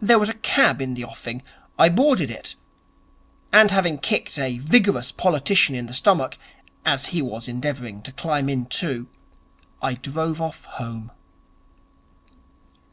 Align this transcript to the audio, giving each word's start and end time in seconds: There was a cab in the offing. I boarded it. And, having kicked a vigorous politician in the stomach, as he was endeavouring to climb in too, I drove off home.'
There 0.00 0.18
was 0.18 0.28
a 0.28 0.34
cab 0.34 0.82
in 0.82 0.94
the 0.94 1.04
offing. 1.04 1.42
I 1.78 1.90
boarded 1.90 2.28
it. 2.28 2.56
And, 3.52 3.70
having 3.70 3.98
kicked 3.98 4.36
a 4.36 4.58
vigorous 4.58 5.12
politician 5.12 5.76
in 5.76 5.86
the 5.86 5.94
stomach, 5.94 6.36
as 6.84 7.06
he 7.14 7.22
was 7.22 7.46
endeavouring 7.46 8.02
to 8.02 8.10
climb 8.10 8.48
in 8.48 8.66
too, 8.66 9.06
I 9.80 9.94
drove 9.94 10.40
off 10.40 10.64
home.' 10.64 11.12